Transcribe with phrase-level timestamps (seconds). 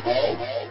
[0.00, 0.67] Bible.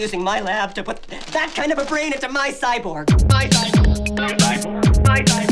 [0.00, 3.10] Using my lab to put that kind of a brain into my cyborg.
[3.30, 4.18] My cyborg.
[4.18, 5.06] My cyborg.
[5.06, 5.49] My cyborg.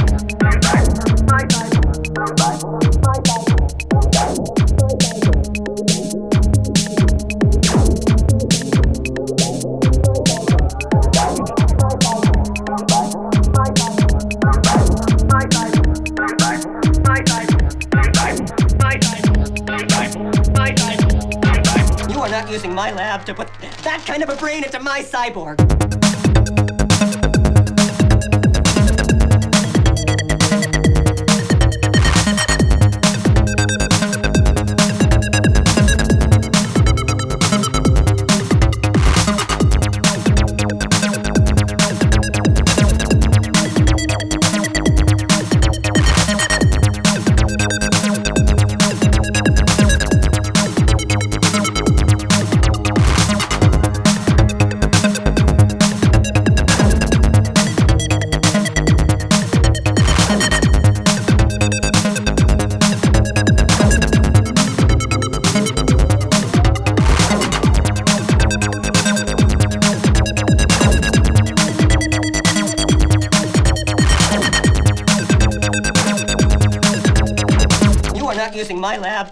[22.79, 23.49] My lab to put
[23.83, 25.78] that kind of a brain into my cyborg.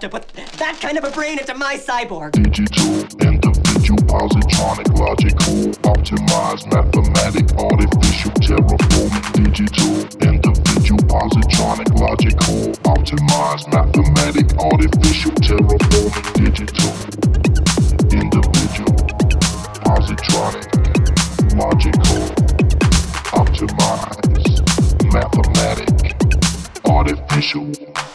[0.07, 2.31] To put that kind of a brain into my cyborg.
[2.31, 8.31] Digital, individual, positronic, logical, optimized, mathematic, artificial.
[9.33, 15.33] Digital, individual, positronic, logical, optimized, mathematic, artificial.
[16.33, 16.91] Digital,
[18.13, 18.95] individual,
[19.83, 20.67] positronic,
[21.57, 22.21] logical,
[23.33, 24.61] optimized,
[25.11, 25.89] mathematic,
[26.85, 28.06] artificial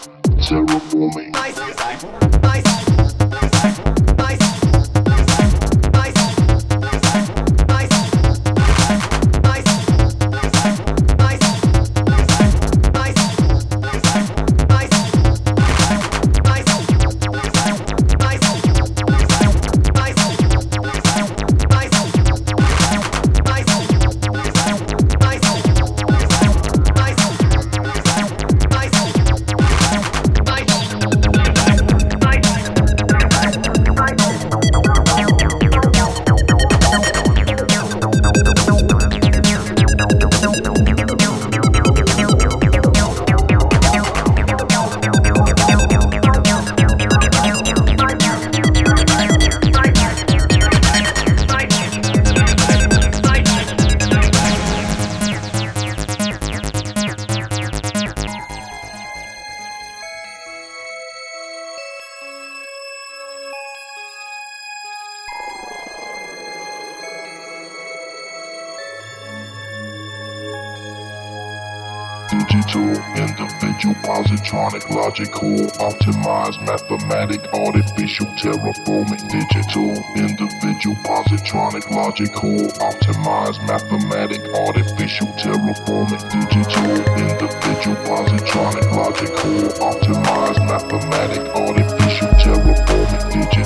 [75.12, 87.96] logical, optimized, mathematic, artificial, terraforming, digital, individual, positronic, logical, optimized, mathematic, artificial, terraforming, digital, individual,
[88.08, 93.61] positronic, logical, optimized, mathematic, artificial, terraforming, digital,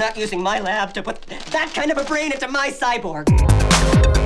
[0.00, 4.19] not using my lab to put that kind of a brain into my cyborg.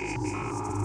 [0.00, 0.79] ああ。